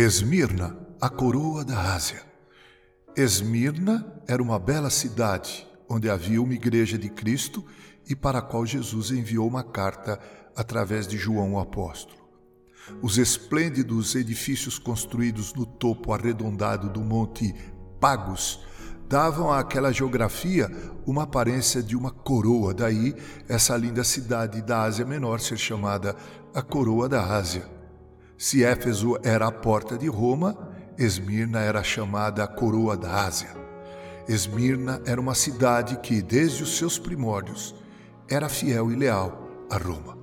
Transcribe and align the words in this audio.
Esmirna, 0.00 0.78
a 1.00 1.08
coroa 1.08 1.64
da 1.64 1.92
Ásia. 1.92 2.22
Esmirna 3.16 4.06
era 4.28 4.40
uma 4.40 4.56
bela 4.56 4.90
cidade 4.90 5.66
onde 5.88 6.08
havia 6.08 6.40
uma 6.40 6.54
igreja 6.54 6.96
de 6.96 7.08
Cristo 7.08 7.64
e 8.08 8.14
para 8.14 8.38
a 8.38 8.42
qual 8.42 8.64
Jesus 8.64 9.10
enviou 9.10 9.48
uma 9.48 9.64
carta 9.64 10.20
através 10.54 11.08
de 11.08 11.18
João 11.18 11.54
o 11.54 11.58
apóstolo. 11.58 12.20
Os 13.02 13.18
esplêndidos 13.18 14.14
edifícios 14.14 14.78
construídos 14.78 15.52
no 15.52 15.66
topo 15.66 16.12
arredondado 16.12 16.88
do 16.88 17.00
Monte 17.00 17.52
Pagos 17.98 18.60
davam 19.08 19.52
àquela 19.52 19.90
geografia 19.90 20.70
uma 21.04 21.24
aparência 21.24 21.82
de 21.82 21.96
uma 21.96 22.12
coroa, 22.12 22.72
daí 22.72 23.16
essa 23.48 23.76
linda 23.76 24.04
cidade 24.04 24.62
da 24.62 24.82
Ásia 24.82 25.04
Menor 25.04 25.40
ser 25.40 25.58
chamada 25.58 26.14
a 26.54 26.62
Coroa 26.62 27.08
da 27.08 27.20
Ásia. 27.34 27.77
Se 28.40 28.62
Éfeso 28.62 29.18
era 29.24 29.48
a 29.48 29.50
porta 29.50 29.98
de 29.98 30.06
Roma, 30.06 30.56
Esmirna 30.96 31.58
era 31.58 31.82
chamada 31.82 32.44
a 32.44 32.46
coroa 32.46 32.96
da 32.96 33.26
Ásia. 33.26 33.48
Esmirna 34.28 35.02
era 35.04 35.20
uma 35.20 35.34
cidade 35.34 35.98
que, 35.98 36.22
desde 36.22 36.62
os 36.62 36.76
seus 36.78 37.00
primórdios, 37.00 37.74
era 38.30 38.48
fiel 38.48 38.92
e 38.92 38.94
leal 38.94 39.66
a 39.68 39.76
Roma. 39.76 40.16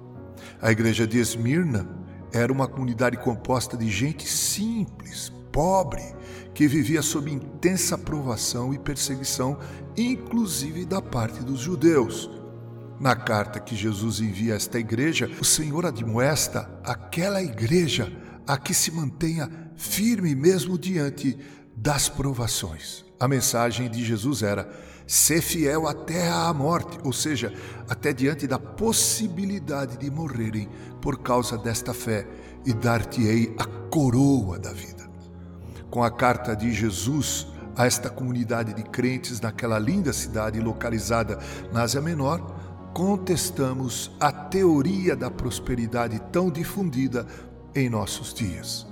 A 0.62 0.72
igreja 0.72 1.06
de 1.06 1.20
Esmirna 1.20 1.90
era 2.32 2.54
uma 2.54 2.70
comunidade 2.70 3.18
composta 3.18 3.76
de 3.76 3.90
gente 3.90 4.26
simples, 4.26 5.34
pobre, 5.52 6.16
que 6.54 6.70
vivia 6.70 7.02
sob 7.02 7.30
intensa 7.30 7.98
provação 7.98 8.74
e 8.74 8.80
perseguição, 8.80 9.60
inclusive 9.98 10.86
da 10.86 11.02
parte 11.02 11.44
dos 11.44 11.60
judeus. 11.60 12.32
Na 13.00 13.16
carta 13.16 13.60
que 13.60 13.76
Jesus 13.76 14.20
envia 14.20 14.54
a 14.54 14.56
esta 14.56 14.80
igreja, 14.80 15.30
o 15.40 15.46
Senhor 15.46 15.86
admoesta 15.86 16.70
aquela 16.84 17.44
igreja 17.44 18.12
a 18.48 18.58
que 18.58 18.74
se 18.74 18.92
mantenha 18.92 19.50
firme 19.76 20.34
mesmo 20.34 20.78
diante 20.78 21.38
das 21.76 22.08
provações. 22.08 23.04
A 23.20 23.28
mensagem 23.28 23.90
de 23.90 24.04
Jesus 24.04 24.42
era: 24.42 24.70
ser 25.06 25.42
fiel 25.42 25.88
até 25.88 26.30
à 26.30 26.54
morte, 26.54 26.98
ou 27.04 27.12
seja, 27.12 27.54
até 27.90 28.14
diante 28.14 28.48
da 28.48 28.58
possibilidade 28.58 29.98
de 29.98 30.10
morrerem 30.10 30.70
por 31.02 31.20
causa 31.20 31.58
desta 31.58 31.94
fé, 31.94 32.26
e 32.66 32.74
dar-te-ei 32.74 33.54
a 33.60 33.66
coroa 33.90 34.58
da 34.58 34.72
vida. 34.72 35.06
Com 35.90 36.04
a 36.04 36.10
carta 36.10 36.56
de 36.56 36.72
Jesus 36.74 37.48
a 37.76 37.86
esta 37.86 38.10
comunidade 38.10 38.74
de 38.74 38.84
crentes 38.84 39.42
naquela 39.42 39.78
linda 39.78 40.14
cidade 40.14 40.60
localizada 40.60 41.38
na 41.74 41.84
Ásia 41.84 42.02
Menor, 42.02 42.55
contestamos 42.96 44.10
a 44.22 44.32
teoria 44.32 45.18
da 45.18 45.30
prosperidade 45.30 46.18
tão 46.32 46.50
difundida 46.50 47.28
em 47.76 47.90
nossos 47.90 48.34
dias. 48.34 48.88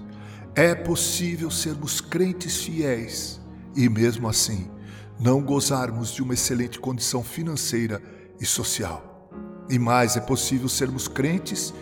É 0.53 0.75
possível 0.75 1.49
sermos 1.49 2.01
crentes 2.01 2.57
fiéis 2.57 3.39
e, 3.73 3.87
mesmo 3.87 4.27
assim, 4.27 4.69
não 5.17 5.41
gozarmos 5.41 6.11
de 6.11 6.21
uma 6.21 6.33
excelente 6.33 6.81
condição 6.81 7.23
financeira 7.23 8.01
e 8.41 8.45
social. 8.45 9.29
E 9.69 9.79
mais, 9.79 10.17
é 10.17 10.19
possível 10.19 10.67
sermos 10.67 11.07
crentes 11.07 11.73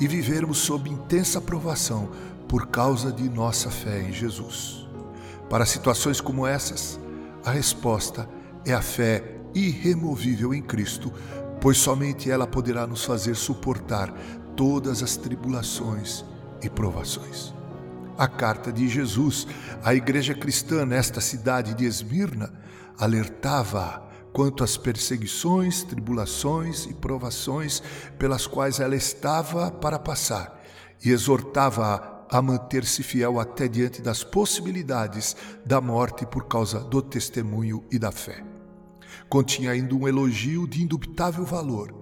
e 0.00 0.08
vivermos 0.08 0.58
sob 0.58 0.90
intensa 0.90 1.40
provação 1.40 2.10
por 2.48 2.66
causa 2.66 3.12
de 3.12 3.28
nossa 3.30 3.70
fé 3.70 4.02
em 4.02 4.12
Jesus. 4.12 4.84
Para 5.48 5.64
situações 5.64 6.20
como 6.20 6.44
essas, 6.44 6.98
a 7.44 7.52
resposta 7.52 8.28
é 8.66 8.72
a 8.72 8.82
fé 8.82 9.38
irremovível 9.54 10.52
em 10.52 10.60
Cristo, 10.60 11.12
pois 11.60 11.78
somente 11.78 12.30
ela 12.30 12.46
poderá 12.46 12.86
nos 12.86 13.04
fazer 13.04 13.34
suportar 13.34 14.12
todas 14.56 15.02
as 15.02 15.16
tribulações 15.16 16.24
e 16.62 16.68
provações. 16.68 17.52
A 18.16 18.26
carta 18.26 18.72
de 18.72 18.88
Jesus 18.88 19.46
à 19.82 19.94
igreja 19.94 20.34
cristã 20.34 20.84
nesta 20.84 21.20
cidade 21.20 21.74
de 21.74 21.84
Esmirna 21.84 22.52
alertava 22.98 24.08
quanto 24.32 24.64
às 24.64 24.76
perseguições, 24.76 25.84
tribulações 25.84 26.84
e 26.86 26.94
provações 26.94 27.82
pelas 28.18 28.46
quais 28.46 28.80
ela 28.80 28.96
estava 28.96 29.70
para 29.70 29.98
passar 29.98 30.60
e 31.04 31.10
exortava-a 31.10 32.18
a 32.30 32.42
manter-se 32.42 33.02
fiel 33.02 33.40
até 33.40 33.66
diante 33.66 34.02
das 34.02 34.22
possibilidades 34.22 35.34
da 35.64 35.80
morte 35.80 36.26
por 36.26 36.46
causa 36.46 36.80
do 36.80 37.00
testemunho 37.00 37.84
e 37.90 37.98
da 37.98 38.12
fé 38.12 38.57
continha 39.28 39.70
ainda 39.70 39.94
um 39.94 40.08
elogio 40.08 40.66
de 40.66 40.82
indubitável 40.82 41.44
valor, 41.44 41.94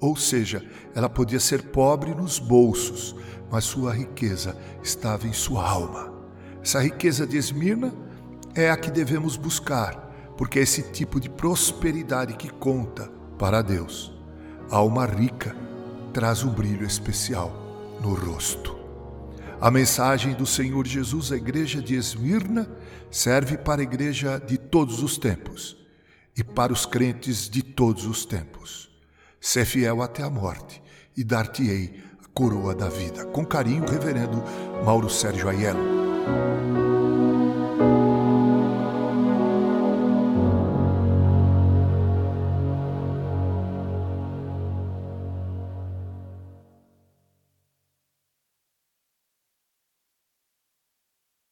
ou 0.00 0.16
seja, 0.16 0.64
ela 0.94 1.08
podia 1.08 1.40
ser 1.40 1.62
pobre 1.62 2.14
nos 2.14 2.38
bolsos, 2.38 3.16
mas 3.50 3.64
sua 3.64 3.92
riqueza 3.92 4.56
estava 4.82 5.26
em 5.26 5.32
sua 5.32 5.68
alma. 5.68 6.12
Essa 6.62 6.80
riqueza 6.80 7.26
de 7.26 7.36
Esmirna 7.36 7.94
é 8.54 8.70
a 8.70 8.76
que 8.76 8.90
devemos 8.90 9.36
buscar, 9.36 9.94
porque 10.36 10.58
é 10.58 10.62
esse 10.62 10.82
tipo 10.82 11.18
de 11.18 11.30
prosperidade 11.30 12.34
que 12.34 12.50
conta 12.50 13.10
para 13.38 13.62
Deus. 13.62 14.12
A 14.70 14.76
alma 14.76 15.06
rica 15.06 15.56
traz 16.12 16.44
um 16.44 16.50
brilho 16.50 16.86
especial 16.86 17.52
no 18.00 18.14
rosto. 18.14 18.76
A 19.60 19.70
mensagem 19.70 20.34
do 20.34 20.44
Senhor 20.44 20.86
Jesus 20.86 21.32
à 21.32 21.36
igreja 21.36 21.80
de 21.80 21.94
Esmirna 21.94 22.68
serve 23.10 23.56
para 23.56 23.80
a 23.80 23.84
igreja 23.84 24.38
de 24.38 24.58
todos 24.58 25.02
os 25.02 25.16
tempos 25.16 25.83
e 26.36 26.42
para 26.42 26.72
os 26.72 26.86
crentes 26.86 27.48
de 27.48 27.62
todos 27.62 28.06
os 28.06 28.24
tempos. 28.24 28.90
Ser 29.40 29.64
fiel 29.64 30.02
até 30.02 30.22
a 30.22 30.30
morte 30.30 30.82
e 31.16 31.22
dar-te-ei 31.22 32.02
a 32.22 32.28
coroa 32.28 32.74
da 32.74 32.88
vida. 32.88 33.24
Com 33.26 33.44
carinho, 33.44 33.86
Reverendo 33.86 34.42
Mauro 34.84 35.10
Sérgio 35.10 35.48
Aiello. 35.48 36.93